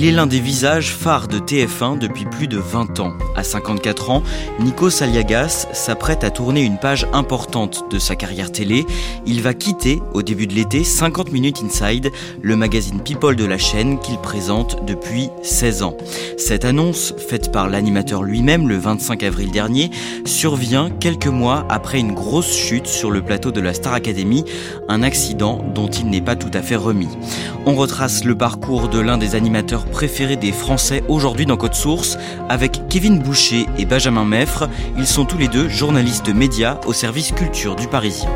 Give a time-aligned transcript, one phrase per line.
[0.00, 3.14] Il est l'un des visages phares de TF1 depuis plus de 20 ans.
[3.34, 4.22] À 54 ans,
[4.60, 8.86] Nico Saliagas s'apprête à tourner une page importante de sa carrière télé.
[9.26, 13.58] Il va quitter, au début de l'été, 50 Minutes Inside, le magazine People de la
[13.58, 15.96] chaîne qu'il présente depuis 16 ans.
[16.36, 19.90] Cette annonce, faite par l'animateur lui-même le 25 avril dernier,
[20.24, 24.44] survient quelques mois après une grosse chute sur le plateau de la Star Academy,
[24.88, 27.08] un accident dont il n'est pas tout à fait remis.
[27.66, 32.18] On retrace le parcours de l'un des animateurs préférés des Français aujourd'hui dans Code Source
[32.48, 34.68] avec Kevin Boucher et Benjamin Meffre.
[34.96, 38.30] Ils sont tous les deux journalistes médias au service culture du Parisien.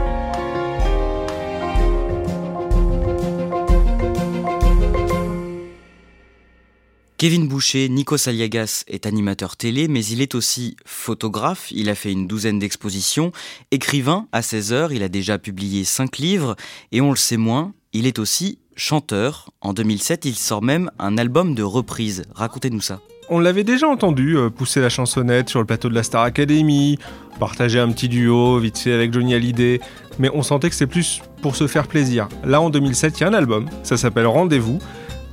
[7.23, 11.71] Kevin Boucher, Nico Saliagas est animateur télé, mais il est aussi photographe.
[11.71, 13.31] Il a fait une douzaine d'expositions.
[13.71, 16.57] Écrivain, à 16 heures, il a déjà publié 5 livres.
[16.91, 19.51] Et on le sait moins, il est aussi chanteur.
[19.61, 22.25] En 2007, il sort même un album de reprise.
[22.35, 23.01] Racontez-nous ça.
[23.29, 26.99] On l'avait déjà entendu euh, pousser la chansonnette sur le plateau de la Star Academy,
[27.39, 29.81] partager un petit duo vite fait avec Johnny Hallyday,
[30.19, 32.29] mais on sentait que c'est plus pour se faire plaisir.
[32.45, 34.81] Là, en 2007, il y a un album, ça s'appelle Rendez-vous.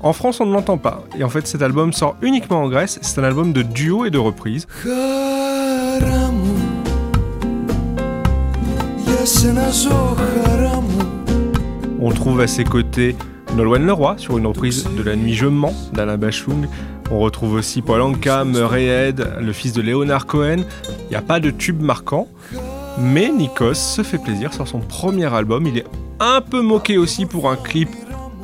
[0.02, 1.04] En France, on ne l'entend pas.
[1.18, 3.00] Et en fait, cet album sort uniquement en Grèce.
[3.02, 4.66] C'est un album de duo et de reprise.
[12.02, 13.16] On trouve à ses côtés
[13.56, 16.68] Nolwenn Leroy sur une reprise de La Nuit Je mens d'Alain Bachung.
[17.12, 20.64] On retrouve aussi Paul Anka, Murray Head, le fils de Léonard Cohen.
[20.88, 22.30] Il n'y a pas de tube marquant,
[22.98, 25.68] mais Nikos se fait plaisir sur son premier album.
[25.68, 25.88] Il est
[26.22, 27.90] un peu moqué aussi pour un clip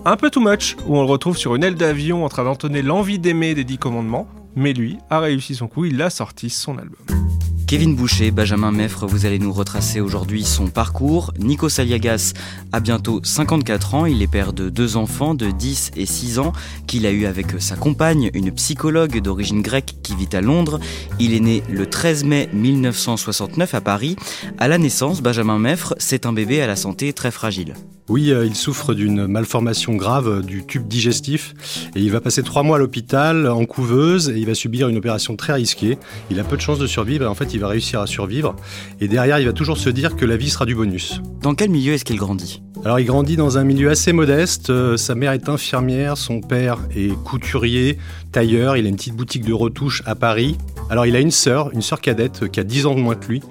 [0.03, 2.81] un peu too much, où on le retrouve sur une aile d'avion en train d'entonner
[2.81, 4.27] l'envie d'aimer des dix commandements.
[4.55, 7.24] Mais lui a réussi son coup, il a sorti son album.
[7.67, 11.33] Kevin Boucher, Benjamin Meffre, vous allez nous retracer aujourd'hui son parcours.
[11.39, 12.33] Nico Saliagas
[12.71, 14.05] a bientôt 54 ans.
[14.05, 16.53] Il est père de deux enfants de 10 et 6 ans
[16.85, 20.79] qu'il a eu avec sa compagne, une psychologue d'origine grecque qui vit à Londres.
[21.19, 24.15] Il est né le 13 mai 1969 à Paris.
[24.59, 27.73] À la naissance, Benjamin Meffre, c'est un bébé à la santé très fragile.
[28.07, 31.55] Oui, euh, il souffre d'une malformation grave du tube digestif
[31.95, 34.97] et il va passer trois mois à l'hôpital en couveuse et il va subir une
[34.97, 35.97] opération très risquée.
[36.29, 37.27] Il a peu de chances de survivre
[37.67, 38.55] réussir à survivre.
[38.99, 41.21] Et derrière, il va toujours se dire que la vie sera du bonus.
[41.41, 42.61] Dans quel milieu est-ce qu'il grandit?
[42.85, 44.69] Alors il grandit dans un milieu assez modeste.
[44.69, 47.97] Euh, sa mère est infirmière, son père est couturier,
[48.31, 48.77] tailleur.
[48.77, 50.55] Il a une petite boutique de retouche à Paris.
[50.91, 53.25] Alors il a une sœur, une sœur cadette qui a 10 ans de moins que
[53.27, 53.41] lui.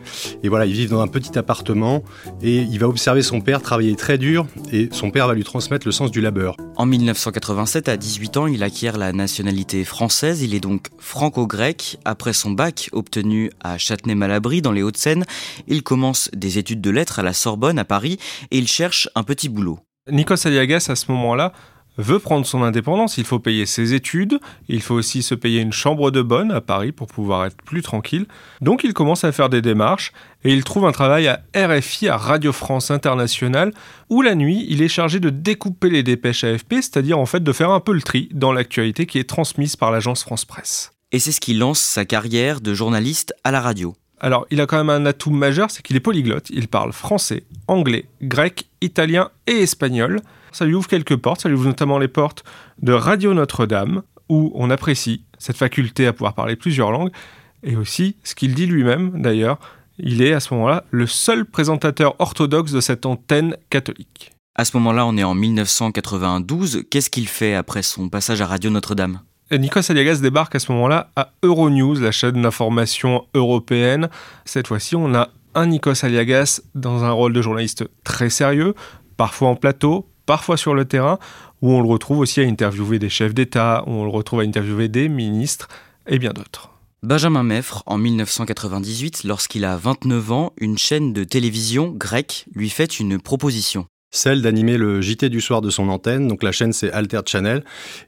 [0.45, 2.05] Et voilà, ils vivent dans un petit appartement
[2.43, 5.85] et il va observer son père travailler très dur et son père va lui transmettre
[5.85, 6.57] le sens du labeur.
[6.77, 10.43] En 1987, à 18 ans, il acquiert la nationalité française.
[10.43, 11.99] Il est donc franco-grec.
[12.05, 15.25] Après son bac obtenu à Châtenay-Malabry dans les Hauts-de-Seine,
[15.69, 18.19] il commence des études de lettres à la Sorbonne à Paris
[18.51, 19.79] et il cherche un petit boulot.
[20.11, 21.53] Nikos Aliagas, à ce moment-là,
[21.97, 25.73] veut prendre son indépendance, il faut payer ses études, il faut aussi se payer une
[25.73, 28.27] chambre de bonne à Paris pour pouvoir être plus tranquille.
[28.61, 30.13] Donc il commence à faire des démarches
[30.43, 33.73] et il trouve un travail à RFI, à Radio France Internationale,
[34.11, 37.53] où la nuit, il est chargé de découper les dépêches AFP, c'est-à-dire en fait de
[37.53, 40.94] faire un peu le tri dans l'actualité qui est transmise par l'agence France Presse.
[41.15, 43.95] Et c'est ce qui lance sa carrière de journaliste à la radio.
[44.19, 46.51] Alors, il a quand même un atout majeur, c'est qu'il est polyglotte.
[46.51, 50.21] Il parle français, anglais, grec, italien et espagnol
[50.51, 52.45] ça lui ouvre quelques portes, ça lui ouvre notamment les portes
[52.81, 57.11] de Radio Notre-Dame, où on apprécie cette faculté à pouvoir parler plusieurs langues,
[57.63, 59.59] et aussi ce qu'il dit lui-même d'ailleurs,
[59.99, 64.33] il est à ce moment-là le seul présentateur orthodoxe de cette antenne catholique.
[64.57, 66.85] À ce moment-là, on est en 1992.
[66.91, 69.21] Qu'est-ce qu'il fait après son passage à Radio Notre-Dame?
[69.53, 74.09] Nikos Aliagas débarque à ce moment-là à Euronews, la chaîne d'information européenne.
[74.45, 78.75] Cette fois-ci, on a un Nikos Aliagas dans un rôle de journaliste très sérieux,
[79.17, 81.19] parfois en plateau, parfois sur le terrain,
[81.61, 84.45] où on le retrouve aussi à interviewer des chefs d'État, où on le retrouve à
[84.45, 85.69] interviewer des ministres
[86.07, 86.71] et bien d'autres.
[87.03, 92.99] Benjamin Meffre, en 1998, lorsqu'il a 29 ans, une chaîne de télévision grecque lui fait
[92.99, 93.87] une proposition.
[94.15, 96.29] Celle d'animer le JT du soir de son antenne.
[96.29, 97.65] Donc la chaîne, c'est Alter Channel.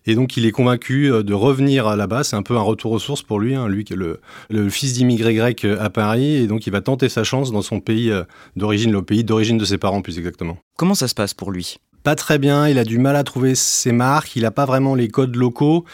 [0.07, 2.25] Et donc il est convaincu euh, de revenir là-bas.
[2.25, 3.69] C'est un peu un retour aux sources pour lui, hein.
[3.69, 6.37] lui qui est le, le fils d'immigrés grecs euh, à Paris.
[6.37, 8.23] Et donc il va tenter sa chance dans son pays euh,
[8.55, 10.59] d'origine, le pays d'origine de ses parents plus exactement.
[10.77, 11.79] Comment ça se passe pour lui?
[12.05, 14.95] Pas très bien, il a du mal à trouver ses marques, il n'a pas vraiment
[14.95, 15.85] les codes locaux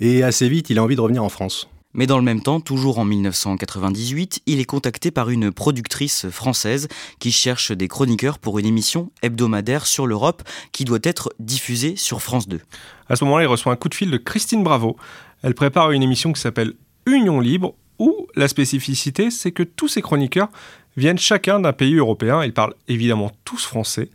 [0.00, 1.68] et assez vite il a envie de revenir en France.
[1.92, 6.86] Mais dans le même temps, toujours en 1998, il est contacté par une productrice française
[7.18, 12.22] qui cherche des chroniqueurs pour une émission hebdomadaire sur l'Europe qui doit être diffusée sur
[12.22, 12.60] France 2.
[13.08, 14.96] À ce moment-là, il reçoit un coup de fil de Christine Bravo.
[15.42, 16.74] Elle prépare une émission qui s'appelle
[17.06, 20.48] Union Libre, où la spécificité, c'est que tous ces chroniqueurs
[20.96, 22.44] viennent chacun d'un pays européen.
[22.44, 24.10] Ils parlent évidemment tous français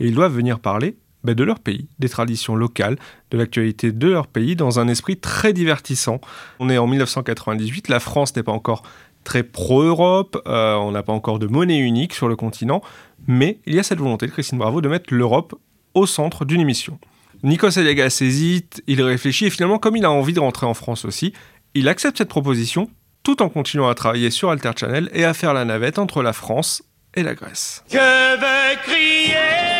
[0.00, 2.96] et ils doivent venir parler ben, de leur pays, des traditions locales,
[3.30, 6.20] de l'actualité de leur pays, dans un esprit très divertissant.
[6.60, 8.82] On est en 1998, la France n'est pas encore
[9.24, 12.82] très pro-Europe, euh, on n'a pas encore de monnaie unique sur le continent,
[13.26, 15.54] mais il y a cette volonté de Christine Bravo de mettre l'Europe
[15.94, 16.98] au centre d'une émission.
[17.42, 21.04] Nikos Aliagas hésite, il réfléchit et finalement, comme il a envie de rentrer en France
[21.04, 21.32] aussi,
[21.74, 22.90] il accepte cette proposition
[23.22, 26.32] tout en continuant à travailler sur Alter Channel et à faire la navette entre la
[26.32, 26.82] France
[27.14, 27.84] et la Grèce.
[28.82, 29.77] crier?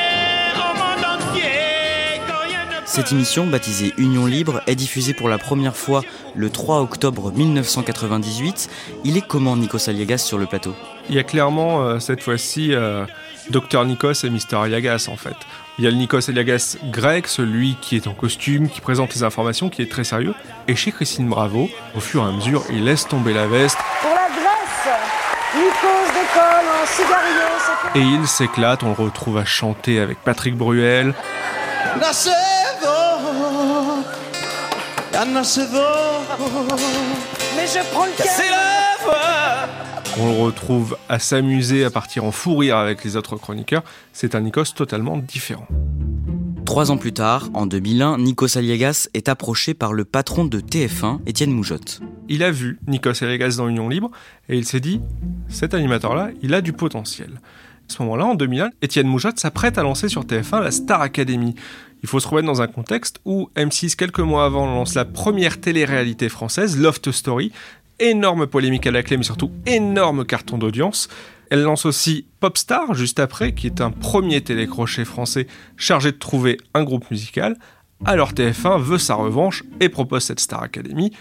[2.91, 6.01] Cette émission, baptisée Union Libre, est diffusée pour la première fois
[6.35, 8.71] le 3 octobre 1998.
[9.05, 10.75] Il est comment Nikos Aliagas sur le plateau?
[11.11, 13.05] Il y a clairement euh, cette fois-ci euh,
[13.51, 15.37] Dr Nikos et Mr Aliagas en fait.
[15.79, 19.23] Il y a le Nikos Aliagas grec, celui qui est en costume, qui présente les
[19.23, 20.35] informations, qui est très sérieux.
[20.67, 23.77] Et chez Christine Bravo, au fur et à mesure, il laisse tomber la veste.
[24.01, 24.97] Pour la Grèce,
[25.55, 27.97] Nikos décolle en cigarier.
[27.97, 31.15] Et il s'éclate, on le retrouve à chanter avec Patrick Bruel.
[37.57, 38.13] Mais je prends le
[40.21, 43.83] On le retrouve à s'amuser, à partir en fou rire avec les autres chroniqueurs.
[44.13, 45.67] C'est un Nikos totalement différent.
[46.65, 51.21] Trois ans plus tard, en 2001, Nikos Aliagas est approché par le patron de TF1,
[51.27, 52.01] Étienne Moujotte.
[52.29, 54.11] Il a vu Nikos Aliagas dans Union Libre
[54.49, 55.01] et il s'est dit,
[55.49, 57.41] cet animateur-là, il a du potentiel.
[57.89, 61.55] À ce moment-là, en 2001, Étienne Moujotte s'apprête à lancer sur TF1 la Star Academy,
[62.03, 65.61] il faut se remettre dans un contexte où M6, quelques mois avant, lance la première
[65.61, 67.53] télé-réalité française, Loft Story.
[68.01, 71.09] Énorme polémique à la clé, mais surtout énorme carton d'audience.
[71.51, 75.47] Elle lance aussi Popstar juste après, qui est un premier télécrochet français
[75.77, 77.57] chargé de trouver un groupe musical.
[78.05, 81.13] Alors TF1 veut sa revanche et propose cette Star Academy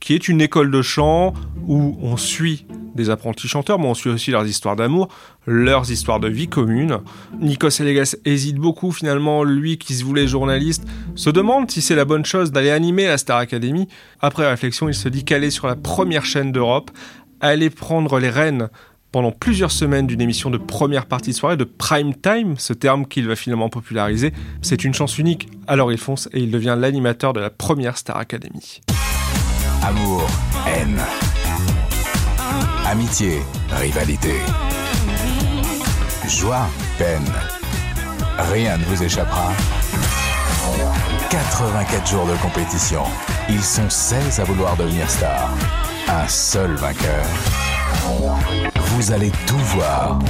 [0.00, 1.34] qui est une école de chant
[1.66, 5.08] où on suit des apprentis chanteurs, mais on suit aussi leurs histoires d'amour,
[5.46, 6.98] leurs histoires de vie commune.
[7.40, 12.04] Nikos Elegas hésite beaucoup finalement, lui qui se voulait journaliste, se demande si c'est la
[12.04, 13.88] bonne chose d'aller animer la Star Academy.
[14.20, 16.90] Après réflexion, il se dit qu'aller sur la première chaîne d'Europe,
[17.40, 18.68] aller prendre les rênes
[19.14, 23.06] pendant plusieurs semaines d'une émission de première partie de soirée, de prime time, ce terme
[23.06, 25.48] qu'il va finalement populariser, c'est une chance unique.
[25.68, 28.80] Alors il fonce et il devient l'animateur de la première Star Academy.
[29.82, 30.26] Amour,
[30.66, 30.98] haine.
[32.94, 33.42] Amitié,
[33.72, 34.34] rivalité.
[36.28, 37.28] Joie, peine.
[38.52, 39.50] Rien ne vous échappera.
[41.28, 43.02] 84 jours de compétition.
[43.48, 45.50] Ils sont 16 à vouloir devenir star.
[46.06, 47.24] Un seul vainqueur.
[48.76, 50.20] Vous allez tout voir.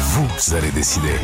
[0.00, 1.18] Vous allez décider.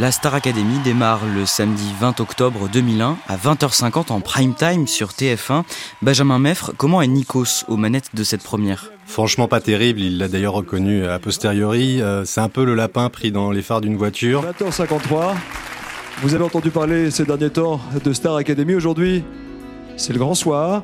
[0.00, 5.10] La Star Academy démarre le samedi 20 octobre 2001 à 20h50 en prime time sur
[5.10, 5.62] TF1.
[6.00, 8.90] Benjamin Meffre, comment est Nikos aux manettes de cette première?
[9.04, 12.00] Franchement pas terrible, il l'a d'ailleurs reconnu a posteriori.
[12.00, 14.42] Euh, c'est un peu le lapin pris dans les phares d'une voiture.
[14.58, 15.34] 20h53,
[16.22, 18.74] vous avez entendu parler ces derniers temps de Star Academy.
[18.74, 19.22] Aujourd'hui,
[19.98, 20.82] c'est le grand soir.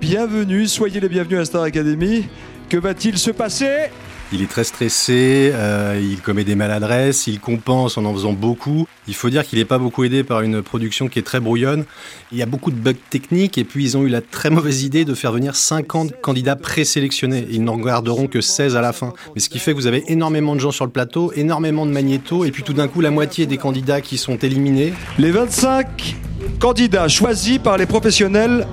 [0.00, 2.26] Bienvenue, soyez les bienvenus à Star Academy.
[2.68, 3.92] Que va-t-il se passer?
[4.32, 8.86] Il est très stressé, euh, il commet des maladresses, il compense en en faisant beaucoup.
[9.06, 11.84] Il faut dire qu'il n'est pas beaucoup aidé par une production qui est très brouillonne.
[12.32, 14.82] Il y a beaucoup de bugs techniques et puis ils ont eu la très mauvaise
[14.82, 17.46] idée de faire venir 50 candidats présélectionnés.
[17.50, 19.14] Ils n'en garderont que 16 à la fin.
[19.34, 21.92] Mais ce qui fait que vous avez énormément de gens sur le plateau, énormément de
[21.92, 24.92] magnétos et puis tout d'un coup la moitié des candidats qui sont éliminés.
[25.18, 26.16] Les 25
[26.60, 28.66] candidats choisis par les professionnels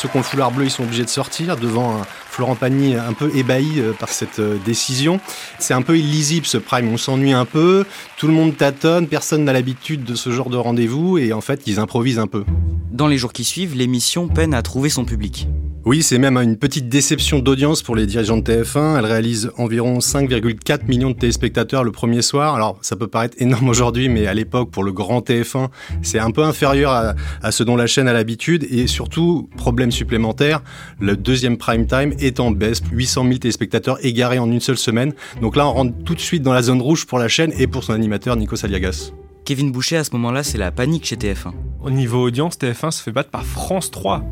[0.00, 2.06] Ceux qui ont le foulard bleu, ils sont obligés de sortir devant un
[2.40, 5.20] Florent Pagny un peu ébahi par cette décision.
[5.58, 7.84] C'est un peu illisible ce prime, on s'ennuie un peu,
[8.16, 11.66] tout le monde tâtonne, personne n'a l'habitude de ce genre de rendez-vous et en fait
[11.66, 12.46] ils improvisent un peu.
[12.90, 15.48] Dans les jours qui suivent, l'émission peine à trouver son public.
[15.86, 18.98] Oui, c'est même une petite déception d'audience pour les dirigeants de TF1.
[18.98, 22.54] Elle réalise environ 5,4 millions de téléspectateurs le premier soir.
[22.54, 25.68] Alors, ça peut paraître énorme aujourd'hui, mais à l'époque, pour le grand TF1,
[26.02, 28.66] c'est un peu inférieur à, ce dont la chaîne a l'habitude.
[28.70, 30.62] Et surtout, problème supplémentaire,
[31.00, 32.82] le deuxième prime time est en baisse.
[32.92, 35.12] 800 000 téléspectateurs égarés en une seule semaine.
[35.40, 37.66] Donc là, on rentre tout de suite dans la zone rouge pour la chaîne et
[37.66, 39.10] pour son animateur Nico Saliagas.
[39.44, 41.52] Kevin Boucher, à ce moment-là, c'est la panique chez TF1.
[41.82, 44.22] Au niveau audience, TF1 se fait battre par France 3.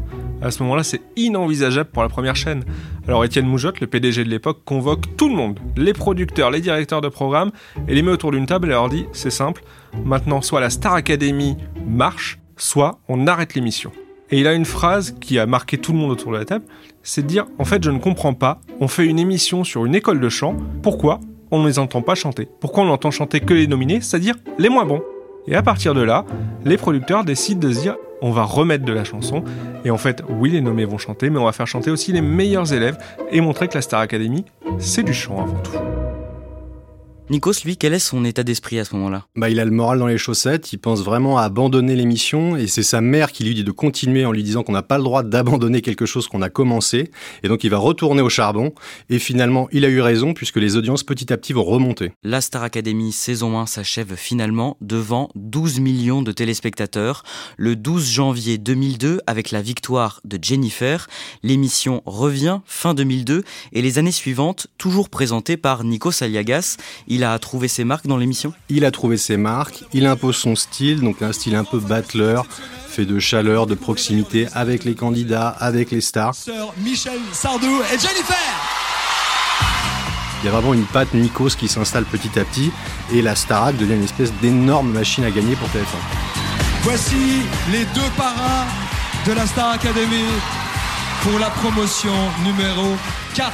[0.41, 2.65] À ce moment-là, c'est inenvisageable pour la première chaîne.
[3.09, 7.01] Alors Étienne Moujotte, le PDG de l'époque, convoque tout le monde, les producteurs, les directeurs
[7.01, 7.51] de programme,
[7.89, 9.65] et les met autour d'une table et leur dit, c'est simple,
[10.05, 13.91] maintenant soit la Star Academy marche, soit on arrête l'émission.
[14.31, 16.65] Et il a une phrase qui a marqué tout le monde autour de la table,
[17.03, 19.95] c'est de dire, en fait, je ne comprends pas, on fait une émission sur une
[19.95, 21.21] école de chant, pourquoi
[21.51, 22.47] on ne les entend pas chanter?
[22.61, 25.03] Pourquoi on n'entend chanter que les nominés, c'est-à-dire les moins bons?
[25.47, 26.27] Et à partir de là,
[26.67, 29.45] les producteurs décident de se dire on va remettre de la chanson.
[29.85, 32.21] Et en fait, oui, les nommés vont chanter, mais on va faire chanter aussi les
[32.21, 32.99] meilleurs élèves
[33.31, 34.45] et montrer que la Star Academy,
[34.79, 36.08] c'est du chant avant tout.
[37.31, 39.27] Nikos, lui, quel est son état d'esprit à ce moment-là?
[39.37, 42.67] Bah, Il a le moral dans les chaussettes, il pense vraiment à abandonner l'émission, et
[42.67, 45.05] c'est sa mère qui lui dit de continuer en lui disant qu'on n'a pas le
[45.05, 47.11] droit d'abandonner quelque chose qu'on a commencé,
[47.43, 48.73] et donc il va retourner au charbon,
[49.11, 52.13] et finalement il a eu raison puisque les audiences petit à petit vont remonter.
[52.23, 57.25] La Star Academy saison 1 s'achève finalement devant 12 millions de téléspectateurs.
[57.59, 61.07] Le 12 janvier 2002, avec la victoire de Jennifer,
[61.43, 63.45] l'émission revient fin 2002,
[63.75, 66.79] et les années suivantes, toujours présentée par Nikos Aliagas,
[67.18, 68.53] il a trouvé ses marques dans l'émission?
[68.69, 72.47] Il a trouvé ses marques, il impose son style, donc un style un peu battleur,
[72.89, 76.35] fait de chaleur, de proximité avec les candidats, avec les stars.
[76.79, 78.37] Michel Sardou et Jennifer
[80.43, 82.71] il y a vraiment une patte Nikos qui s'installe petit à petit
[83.13, 85.99] et la Starac devient une espèce d'énorme machine à gagner pour TF1.
[86.83, 88.67] Voici les deux parrains
[89.27, 90.25] de la Star Academy
[91.23, 92.97] pour la promotion numéro
[93.35, 93.53] 4.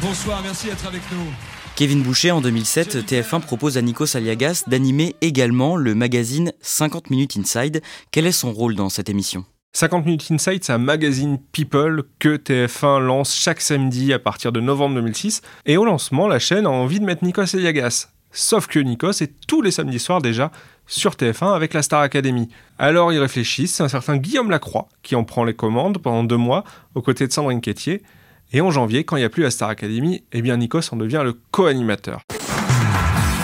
[0.00, 1.45] Bonsoir, merci d'être avec nous.
[1.76, 7.36] Kevin Boucher, en 2007, TF1 propose à Nikos Aliagas d'animer également le magazine 50 Minutes
[7.36, 7.82] Inside.
[8.10, 9.44] Quel est son rôle dans cette émission?
[9.74, 14.60] 50 Minutes Inside, c'est un magazine People que TF1 lance chaque samedi à partir de
[14.60, 15.42] novembre 2006.
[15.66, 18.08] Et au lancement, la chaîne a envie de mettre Nikos Aliagas.
[18.32, 20.50] Sauf que Nikos est tous les samedis soirs déjà
[20.86, 22.48] sur TF1 avec la Star Academy.
[22.78, 26.38] Alors ils réfléchissent, c'est un certain Guillaume Lacroix qui en prend les commandes pendant deux
[26.38, 26.64] mois
[26.94, 28.02] aux côtés de Sandrine Quétier.
[28.52, 30.96] Et en janvier, quand il n'y a plus la Star Academy, eh bien Nikos en
[30.96, 32.20] devient le co-animateur.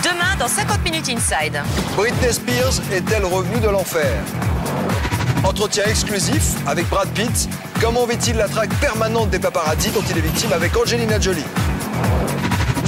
[0.01, 1.61] Demain, dans 50 minutes inside.
[1.97, 4.23] Britney Spears est-elle revenue de l'enfer?
[5.43, 7.49] Entretien exclusif avec Brad Pitt.
[7.81, 11.43] Comment vit-il la traque permanente des paparazzis dont il est victime avec Angelina Jolie?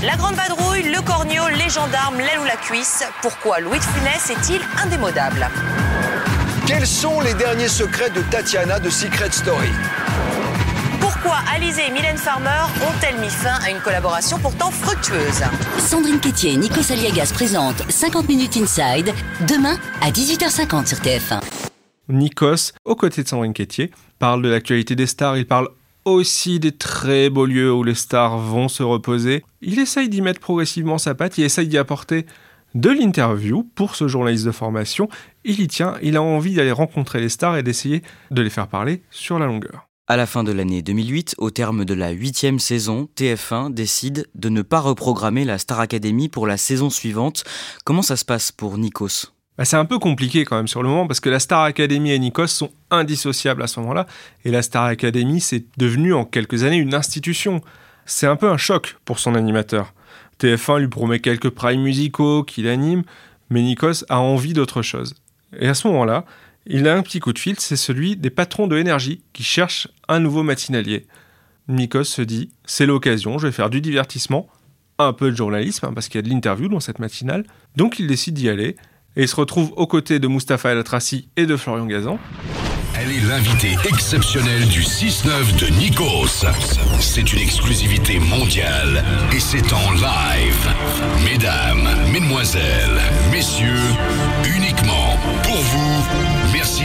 [0.06, 3.04] La grande vadrouille, le cornio, les gendarmes, l'aile ou la cuisse.
[3.22, 5.50] Pourquoi Louis de Funès est-il indémodable?
[6.66, 9.70] Quels sont les derniers secrets de Tatiana de Secret Story?
[11.26, 15.42] Pourquoi Alizé et Mylène Farmer ont-elles mis fin à une collaboration pourtant fructueuse
[15.80, 19.12] Sandrine Quétier et Nico Saliagas présentent 50 minutes inside,
[19.48, 21.42] demain à 18h50 sur TF1.
[22.10, 23.90] Nikos, aux côtés de Sandrine Quétier,
[24.20, 25.70] parle de l'actualité des stars, il parle
[26.04, 29.44] aussi des très beaux lieux où les stars vont se reposer.
[29.62, 32.28] Il essaye d'y mettre progressivement sa patte, il essaye d'y apporter
[32.76, 35.10] de l'interview pour ce journaliste de formation.
[35.44, 38.68] Il y tient, il a envie d'aller rencontrer les stars et d'essayer de les faire
[38.68, 39.88] parler sur la longueur.
[40.08, 44.50] À la fin de l'année 2008, au terme de la huitième saison, TF1 décide de
[44.50, 47.44] ne pas reprogrammer la Star Academy pour la saison suivante.
[47.86, 49.32] Comment ça se passe pour Nikos?
[49.58, 52.12] Bah, C'est un peu compliqué quand même sur le moment parce que la Star Academy
[52.12, 54.06] et Nikos sont indissociables à ce moment-là.
[54.44, 57.62] Et la Star Academy, c'est devenu en quelques années une institution.
[58.06, 59.96] C'est un peu un choc pour son animateur.
[60.40, 63.02] TF1 lui promet quelques primes musicaux qu'il anime,
[63.50, 65.16] mais Nikos a envie d'autre chose.
[65.60, 66.26] Et à ce moment-là,
[66.66, 69.88] il a un petit coup de fil, c'est celui des patrons de énergie qui cherchent
[70.08, 71.06] un nouveau matinalier.
[71.68, 74.48] Nikos se dit, c'est l'occasion, je vais faire du divertissement,
[74.98, 77.46] un peu de journalisme, hein, parce qu'il y a de l'interview dans cette matinale.
[77.76, 78.76] Donc il décide d'y aller,
[79.16, 82.20] et il se retrouve aux côtés de Mustapha El Atrassi et de Florian Gazan.
[82.98, 86.46] Elle est l'invitée exceptionnelle du 6-9 de Nikos.
[87.02, 89.04] C'est une exclusivité mondiale
[89.36, 90.70] et c'est en live.
[91.26, 93.68] Mesdames, mesdemoiselles, messieurs,
[94.56, 95.05] uniquement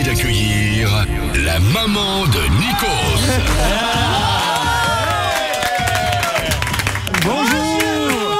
[0.00, 1.06] merci d'accueillir
[1.44, 3.20] la maman de Nikos.
[7.24, 8.38] Bonjour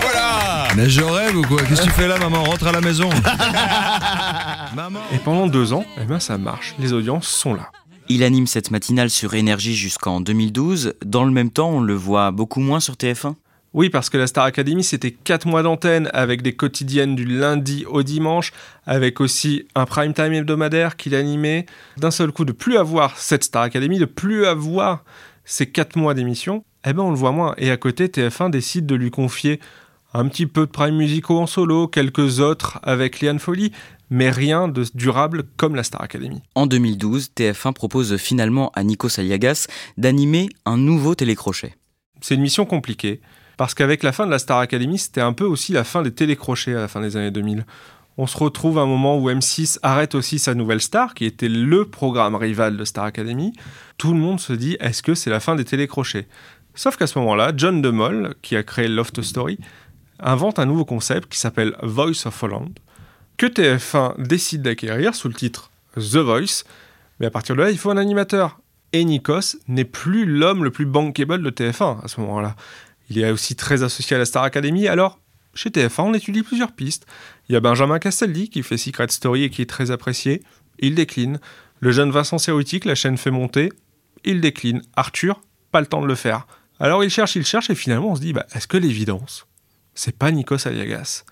[0.00, 1.62] Voilà Mais je rêve ou quoi?
[1.62, 2.44] Qu'est-ce que tu fais là, maman?
[2.44, 3.10] Rentre à la maison
[5.12, 6.74] Et pendant deux ans, eh ben, ça marche.
[6.78, 7.70] Les audiences sont là.
[8.08, 10.94] Il anime cette matinale sur Énergie jusqu'en 2012.
[11.04, 13.34] Dans le même temps, on le voit beaucoup moins sur TF1
[13.76, 17.84] oui, parce que la Star Academy, c'était 4 mois d'antenne avec des quotidiennes du lundi
[17.86, 18.52] au dimanche,
[18.86, 21.66] avec aussi un prime time hebdomadaire qu'il animait.
[21.98, 25.04] D'un seul coup, de plus avoir cette Star Academy, de plus avoir
[25.44, 27.54] ces 4 mois d'émission, eh ben on le voit moins.
[27.58, 29.60] Et à côté, TF1 décide de lui confier
[30.14, 33.72] un petit peu de prime musicaux en solo, quelques autres avec Liane Folly,
[34.08, 36.40] mais rien de durable comme la Star Academy.
[36.54, 39.66] En 2012, TF1 propose finalement à Nico Saliagas
[39.98, 41.74] d'animer un nouveau télécrochet.
[42.22, 43.20] C'est une mission compliquée,
[43.56, 46.12] parce qu'avec la fin de la Star Academy, c'était un peu aussi la fin des
[46.12, 47.64] télécrochets à la fin des années 2000.
[48.18, 51.50] On se retrouve à un moment où M6 arrête aussi sa nouvelle star, qui était
[51.50, 53.52] le programme rival de Star Academy.
[53.98, 56.26] Tout le monde se dit, est-ce que c'est la fin des télécrochets?
[56.74, 59.58] Sauf qu'à ce moment-là, John DeMol, qui a créé Loft Story,
[60.18, 62.78] invente un nouveau concept qui s'appelle Voice of Holland,
[63.36, 66.64] que TF1 décide d'acquérir sous le titre The Voice.
[67.20, 68.60] Mais à partir de là, il faut un animateur.
[68.92, 72.56] Et Nikos n'est plus l'homme le plus bankable de TF1 à ce moment-là.
[73.10, 74.88] Il est aussi très associé à la Star Academy.
[74.88, 75.20] Alors,
[75.54, 77.06] chez TF1, on étudie plusieurs pistes.
[77.48, 80.42] Il y a Benjamin Castaldi qui fait Secret Story et qui est très apprécié.
[80.78, 81.38] Il décline.
[81.80, 83.72] Le jeune Vincent Serruti la chaîne fait monter.
[84.24, 84.82] Il décline.
[84.96, 85.40] Arthur,
[85.72, 86.46] pas le temps de le faire.
[86.78, 89.46] Alors il cherche, il cherche et finalement on se dit bah, est-ce que l'évidence,
[89.94, 91.24] c'est pas Nikos Aliagas?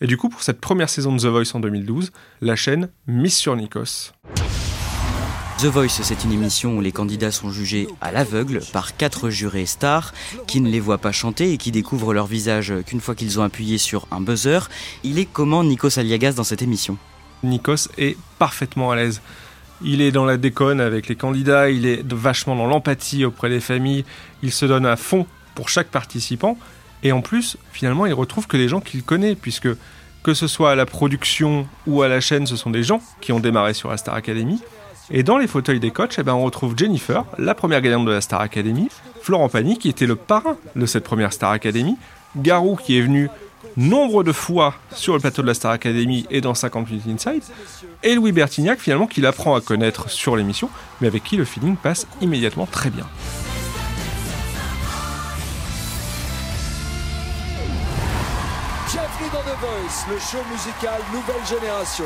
[0.00, 3.34] Et du coup, pour cette première saison de The Voice en 2012, la chaîne mise
[3.34, 4.12] sur Nikos.
[5.58, 9.66] The Voice, c'est une émission où les candidats sont jugés à l'aveugle par quatre jurés
[9.66, 10.12] stars
[10.46, 13.44] qui ne les voient pas chanter et qui découvrent leur visage qu'une fois qu'ils ont
[13.44, 14.68] appuyé sur un buzzer.
[15.04, 16.98] Il est comment Nikos Aliagas dans cette émission?
[17.44, 19.22] Nikos est parfaitement à l'aise.
[19.82, 23.60] Il est dans la déconne avec les candidats, il est vachement dans l'empathie auprès des
[23.60, 24.04] familles,
[24.42, 26.58] il se donne à fond pour chaque participant.
[27.02, 29.68] Et en plus, finalement, il retrouve que les gens qu'il connaît, puisque
[30.22, 33.32] que ce soit à la production ou à la chaîne, ce sont des gens qui
[33.32, 34.60] ont démarré sur la Star Academy.
[35.10, 38.12] Et dans les fauteuils des coachs, eh ben, on retrouve Jennifer, la première gagnante de
[38.12, 38.88] la Star Academy,
[39.20, 41.96] Florent Pagny, qui était le parrain de cette première Star Academy,
[42.36, 43.28] Garou, qui est venu
[43.76, 47.42] nombre de fois sur le plateau de la Star Academy et dans 50 Minutes Inside,
[48.02, 50.70] et Louis Bertignac, finalement, qu'il apprend à connaître sur l'émission,
[51.00, 53.06] mais avec qui le feeling passe immédiatement très bien.
[60.10, 62.04] Le show musical nouvelle génération.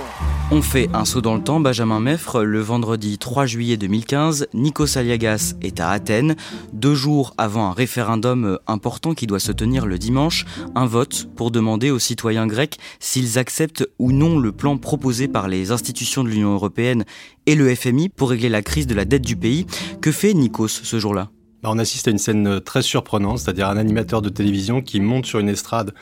[0.53, 4.97] On fait un saut dans le temps, Benjamin Meffre, le vendredi 3 juillet 2015, Nikos
[4.97, 6.37] Aliagas est à Athènes,
[6.73, 11.51] deux jours avant un référendum important qui doit se tenir le dimanche, un vote pour
[11.51, 16.29] demander aux citoyens grecs s'ils acceptent ou non le plan proposé par les institutions de
[16.29, 17.05] l'Union européenne
[17.47, 19.67] et le FMI pour régler la crise de la dette du pays.
[20.01, 21.31] Que fait Nikos ce jour-là?
[21.61, 25.27] Bah, on assiste à une scène très surprenante, c'est-à-dire un animateur de télévision qui monte
[25.27, 25.93] sur une estrade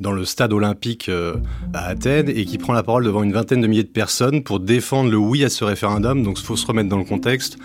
[0.00, 1.36] dans le stade olympique euh,
[1.74, 4.58] à Athènes et qui prend la parole devant une vingtaine de milliers de personnes pour
[4.58, 6.22] défendre le oui à ce référendum.
[6.22, 7.58] Donc il faut se remettre dans le contexte.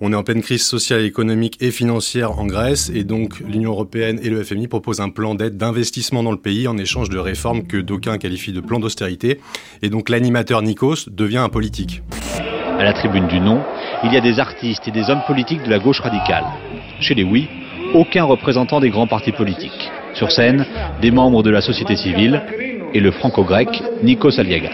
[0.00, 4.18] On est en pleine crise sociale, économique et financière en Grèce et donc l'Union européenne
[4.22, 7.64] et le FMI proposent un plan d'aide d'investissement dans le pays en échange de réformes
[7.66, 9.40] que d'aucuns qualifient de plan d'austérité.
[9.82, 12.02] Et donc l'animateur Nikos devient un politique.
[12.78, 13.62] À la tribune du non,
[14.02, 16.44] il y a des artistes et des hommes politiques de la gauche radicale.
[17.00, 17.48] Chez les oui,
[17.94, 19.90] aucun représentant des grands partis politiques.
[20.14, 20.64] Sur scène,
[21.02, 22.42] des membres de la société civile
[22.94, 23.68] et le franco-grec
[24.02, 24.70] Nikos Aliagas.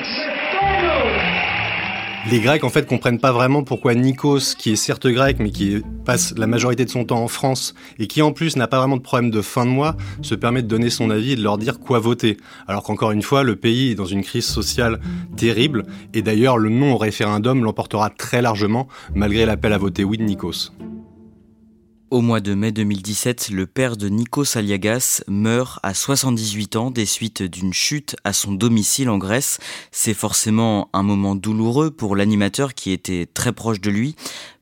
[2.31, 5.83] Les Grecs, en fait, comprennent pas vraiment pourquoi Nikos, qui est certes grec, mais qui
[6.05, 8.98] passe la majorité de son temps en France, et qui en plus n'a pas vraiment
[8.98, 11.57] de problème de fin de mois, se permet de donner son avis et de leur
[11.57, 12.37] dire quoi voter.
[12.68, 15.00] Alors qu'encore une fois, le pays est dans une crise sociale
[15.38, 20.18] terrible, et d'ailleurs, le non au référendum l'emportera très largement, malgré l'appel à voter oui
[20.18, 20.72] de Nikos.
[22.10, 27.06] Au mois de mai 2017, le père de Nikos Aliagas meurt à 78 ans des
[27.06, 29.60] suites d'une chute à son domicile en Grèce.
[29.92, 34.16] C'est forcément un moment douloureux pour l'animateur qui était très proche de lui.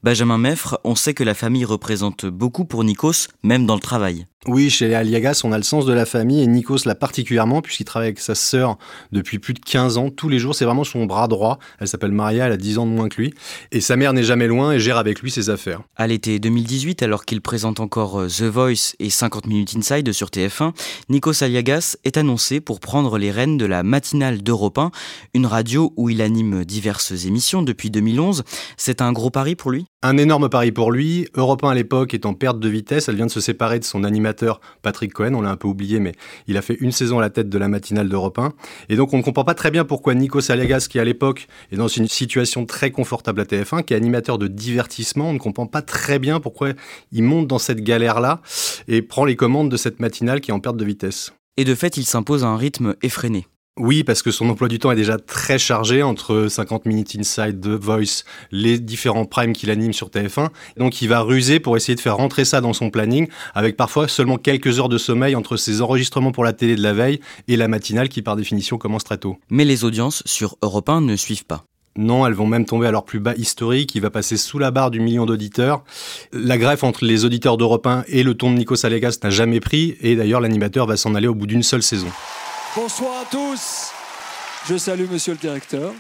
[0.05, 4.27] Benjamin Meffre, on sait que la famille représente beaucoup pour Nikos, même dans le travail.
[4.47, 7.85] Oui, chez Aliagas, on a le sens de la famille et Nikos l'a particulièrement puisqu'il
[7.85, 8.79] travaille avec sa sœur
[9.11, 10.11] depuis plus de 15 ans.
[10.11, 11.59] Tous les jours, c'est vraiment son bras droit.
[11.81, 13.35] Elle s'appelle Maria, elle a 10 ans de moins que lui.
[13.73, 15.83] Et sa mère n'est jamais loin et gère avec lui ses affaires.
[15.97, 20.29] À l'été 2018, alors qu'il présente encore euh, The Voice et 50 Minutes Inside sur
[20.29, 20.73] TF1,
[21.09, 24.93] Nikos Aliagas est annoncé pour prendre les rênes de la matinale d'Europe 1,
[25.35, 28.45] une radio où il anime diverses émissions depuis 2011.
[28.77, 29.88] C'est un gros pari pour lui?
[30.03, 31.27] Un énorme pari pour lui.
[31.35, 33.09] Europe 1 à l'époque est en perte de vitesse.
[33.09, 35.35] Elle vient de se séparer de son animateur Patrick Cohen.
[35.35, 36.13] On l'a un peu oublié, mais
[36.47, 38.53] il a fait une saison à la tête de la matinale d'Europe 1.
[38.89, 41.77] Et donc on ne comprend pas très bien pourquoi Nico Saliagas, qui à l'époque est
[41.77, 45.67] dans une situation très confortable à TF1, qui est animateur de divertissement, on ne comprend
[45.67, 46.71] pas très bien pourquoi
[47.11, 48.41] il monte dans cette galère-là
[48.87, 51.33] et prend les commandes de cette matinale qui est en perte de vitesse.
[51.57, 53.47] Et de fait, il s'impose à un rythme effréné.
[53.79, 57.61] Oui, parce que son emploi du temps est déjà très chargé entre 50 minutes inside,
[57.61, 60.49] The Voice, les différents primes qu'il anime sur TF1.
[60.77, 64.09] Donc il va ruser pour essayer de faire rentrer ça dans son planning, avec parfois
[64.09, 67.57] seulement quelques heures de sommeil entre ses enregistrements pour la télé de la veille et
[67.57, 69.39] la matinale qui par définition commence très tôt.
[69.49, 71.65] Mais les audiences sur Europe 1 ne suivent pas.
[71.97, 73.95] Non, elles vont même tomber à leur plus bas historique.
[73.95, 75.83] Il va passer sous la barre du million d'auditeurs.
[76.33, 79.59] La greffe entre les auditeurs d'Europe 1 et le ton de Nico Salegas n'a jamais
[79.59, 79.97] pris.
[80.01, 82.09] Et d'ailleurs, l'animateur va s'en aller au bout d'une seule saison.
[82.77, 83.93] Bonsoir à tous.
[84.69, 85.93] Je salue monsieur le directeur.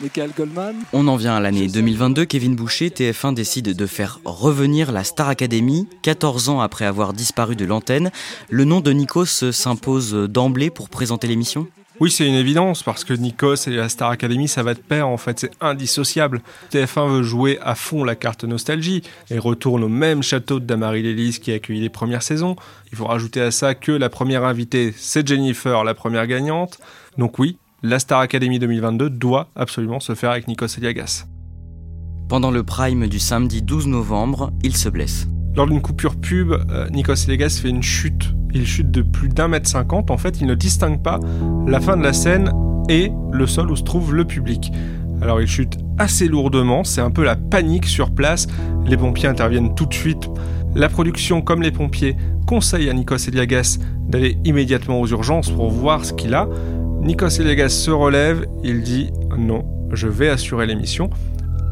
[0.00, 0.76] Michael Goldman.
[0.92, 2.24] On en vient à l'année 2022.
[2.26, 5.88] Kevin Boucher, TF1 décide de faire revenir la Star Academy.
[6.02, 8.10] 14 ans après avoir disparu de l'antenne,
[8.50, 11.68] le nom de Nikos s'impose d'emblée pour présenter l'émission?
[12.00, 15.08] Oui, c'est une évidence parce que Nikos et la Star Academy, ça va de pair
[15.08, 16.40] en fait, c'est indissociable.
[16.72, 21.38] TF1 veut jouer à fond la carte nostalgie et retourne au même château de Damary-Lélis
[21.40, 22.56] qui a accueilli les premières saisons.
[22.90, 26.78] Il faut rajouter à ça que la première invitée, c'est Jennifer, la première gagnante.
[27.16, 31.26] Donc oui, la Star Academy 2022 doit absolument se faire avec Nikos Eliagas.
[32.28, 35.28] Pendant le prime du samedi 12 novembre, il se blesse.
[35.56, 38.34] Lors d'une coupure pub, euh, Nikos Eliagas fait une chute.
[38.52, 40.10] Il chute de plus d'un mètre cinquante.
[40.10, 41.20] En fait, il ne distingue pas
[41.66, 42.52] la fin de la scène
[42.88, 44.72] et le sol où se trouve le public.
[45.22, 48.48] Alors il chute assez lourdement, c'est un peu la panique sur place.
[48.86, 50.28] Les pompiers interviennent tout de suite.
[50.74, 56.04] La production, comme les pompiers, conseille à Nikos Eliagas d'aller immédiatement aux urgences pour voir
[56.04, 56.48] ce qu'il a.
[57.00, 61.10] Nikos Eliagas se relève, il dit non, je vais assurer l'émission.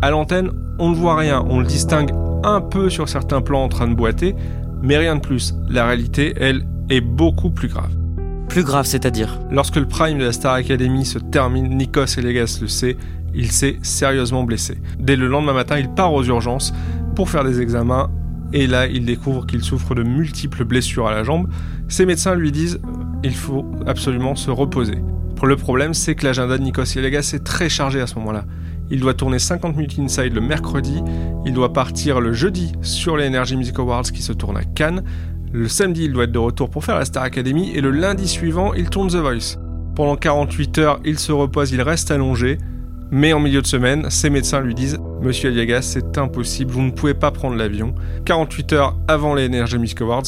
[0.03, 2.12] À l'antenne, on ne voit rien, on le distingue
[2.45, 4.35] un peu sur certains plans en train de boiter,
[4.83, 5.55] mais rien de plus.
[5.69, 7.91] La réalité, elle, est beaucoup plus grave.
[8.49, 12.69] Plus grave, c'est-à-dire Lorsque le prime de la Star Academy se termine, Nikos Eliagas le
[12.69, 12.97] sait,
[13.35, 14.79] il s'est sérieusement blessé.
[14.99, 16.75] Dès le lendemain matin, il part aux urgences
[17.15, 18.11] pour faire des examens
[18.53, 21.49] et là, il découvre qu'il souffre de multiples blessures à la jambe.
[21.89, 22.81] Ses médecins lui disent
[23.25, 24.99] il faut absolument se reposer.
[25.43, 28.45] Le problème, c'est que l'agenda de Nikos Eliagas est très chargé à ce moment-là.
[28.90, 31.03] Il doit tourner 50 minutes inside le mercredi,
[31.47, 35.03] il doit partir le jeudi sur les Energy Music Awards qui se tournent à Cannes,
[35.53, 38.27] le samedi il doit être de retour pour faire la Star Academy et le lundi
[38.27, 39.59] suivant il tourne The Voice.
[39.95, 42.57] Pendant 48 heures, il se repose, il reste allongé,
[43.11, 46.90] mais en milieu de semaine, ses médecins lui disent Monsieur Eliagas, c'est impossible, vous ne
[46.90, 47.95] pouvez pas prendre l'avion.
[48.25, 50.23] 48 heures avant les Energy Music Awards,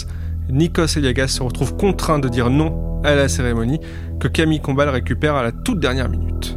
[0.51, 3.81] Nikos Eliagas se retrouve contraint de dire non à la cérémonie
[4.21, 6.57] que Camille Combal récupère à la toute dernière minute.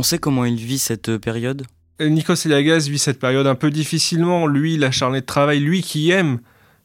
[0.00, 1.66] On sait comment il vit cette période?
[2.00, 4.46] Nikos Eliagas vit cette période un peu difficilement.
[4.46, 6.40] Lui, l'acharné de travail, lui qui aime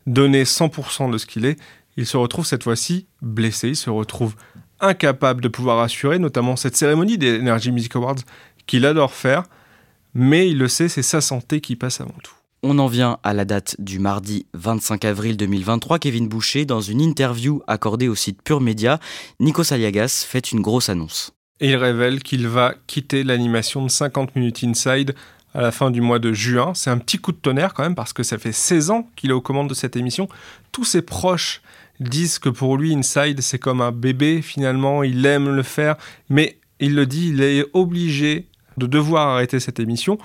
[0.06, 1.58] donner 100% de ce qu'il est,
[1.96, 4.36] il se retrouve cette fois-ci blessé, il se retrouve
[4.82, 8.20] incapable de pouvoir assurer notamment cette cérémonie des Energy Music Awards
[8.66, 9.44] qu'il adore faire,
[10.14, 12.36] mais il le sait, c'est sa santé qui passe avant tout.
[12.64, 16.00] On en vient à la date du mardi 25 avril 2023.
[16.00, 19.00] Kevin Boucher, dans une interview accordée au site Pure Média,
[19.40, 21.35] Nikos Aliagas fait une grosse annonce.
[21.62, 25.16] Il révèle qu'il va quitter l'animation de 50 minutes inside
[25.54, 26.74] à la fin du mois de juin.
[26.76, 29.30] C'est un petit coup de tonnerre quand même parce que ça fait 16 ans qu'il
[29.30, 30.28] est aux commandes de cette émission.
[30.74, 31.62] Tous ses proches
[32.02, 35.96] disent que pour lui, Inside, c'est comme un bébé finalement, il aime le faire,
[36.30, 40.18] mais il le dit, il est obligé de devoir arrêter cette émission,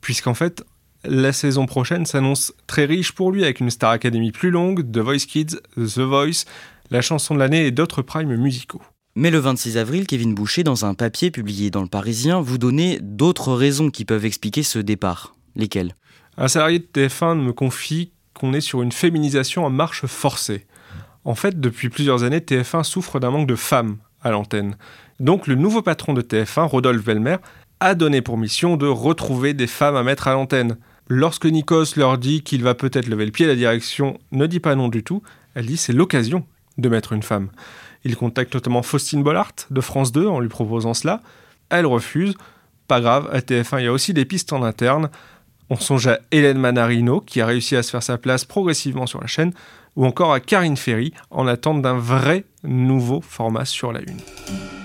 [0.00, 0.64] puisqu'en fait,
[1.02, 4.98] la saison prochaine s'annonce très riche pour lui avec une Star Academy plus longue, The
[4.98, 6.44] Voice Kids, The Voice,
[6.90, 8.82] la chanson de l'année et d'autres primes musicaux.
[9.16, 13.00] Mais le 26 avril, Kevin Boucher, dans un papier publié dans Le Parisien, vous donnez
[13.02, 15.34] d'autres raisons qui peuvent expliquer ce départ.
[15.56, 15.96] Lesquelles?
[16.36, 20.64] Un salarié de TF1 me confie qu'on est sur une féminisation en marche forcée.
[21.24, 24.76] En fait, depuis plusieurs années, TF1 souffre d'un manque de femmes à l'antenne.
[25.18, 27.36] Donc le nouveau patron de TF1, Rodolphe Velmer,
[27.80, 30.76] a donné pour mission de retrouver des femmes à mettre à l'antenne.
[31.08, 34.76] Lorsque Nikos leur dit qu'il va peut-être lever le pied, la direction ne dit pas
[34.76, 35.22] non du tout.
[35.54, 36.46] Elle dit c'est l'occasion
[36.78, 37.50] de mettre une femme.
[38.04, 41.20] Il contacte notamment Faustine Bollard de France 2 en lui proposant cela.
[41.68, 42.34] Elle refuse.
[42.88, 45.10] Pas grave, à TF1, il y a aussi des pistes en interne.
[45.68, 49.20] On songe à Hélène Manarino, qui a réussi à se faire sa place progressivement sur
[49.20, 49.52] la chaîne,
[49.94, 54.79] ou encore à Karine Ferry, en attente d'un vrai nouveau format sur la Une.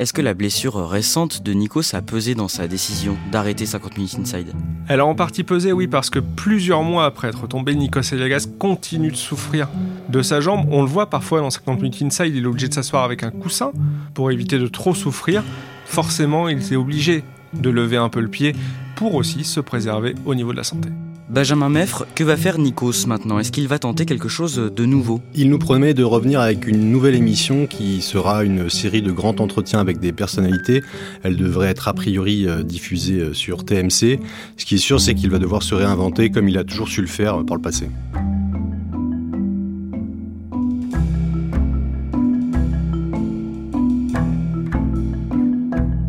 [0.00, 4.18] Est-ce que la blessure récente de Nikos a pesé dans sa décision d'arrêter 50 minutes
[4.18, 4.52] inside?
[4.88, 8.48] Elle a en partie pesé, oui, parce que plusieurs mois après être tombé, Nikos Eliagas
[8.58, 9.68] continue de souffrir
[10.08, 10.66] de sa jambe.
[10.72, 13.30] On le voit parfois dans 50 minutes inside, il est obligé de s'asseoir avec un
[13.30, 13.70] coussin
[14.14, 15.44] pour éviter de trop souffrir.
[15.86, 18.52] Forcément, il est obligé de lever un peu le pied
[18.96, 20.88] pour aussi se préserver au niveau de la santé.
[21.30, 23.38] Benjamin Meffre, que va faire Nikos maintenant?
[23.38, 25.22] Est-ce qu'il va tenter quelque chose de nouveau?
[25.34, 29.34] Il nous promet de revenir avec une nouvelle émission qui sera une série de grands
[29.38, 30.82] entretiens avec des personnalités.
[31.22, 34.20] Elle devrait être a priori euh, diffusée euh, sur TMC.
[34.58, 37.00] Ce qui est sûr, c'est qu'il va devoir se réinventer comme il a toujours su
[37.00, 37.88] le faire euh, par le passé.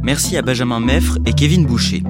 [0.03, 2.03] Merci à Benjamin Meffre et Kevin Boucher.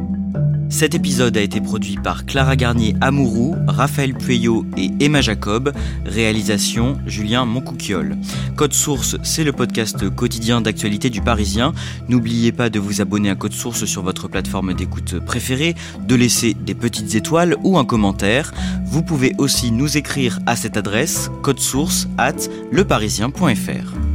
[0.70, 5.72] Cet épisode a été produit par Clara Garnier Amourou, Raphaël Pueyo et Emma Jacob.
[6.06, 8.18] Réalisation Julien Moncouquiole.
[8.56, 11.74] Code Source, c'est le podcast quotidien d'actualité du Parisien.
[12.10, 15.76] N'oubliez pas de vous abonner à Code Source sur votre plateforme d'écoute préférée,
[16.08, 18.54] de laisser des petites étoiles ou un commentaire.
[18.86, 24.15] Vous pouvez aussi nous écrire à cette adresse source at leparisien.fr.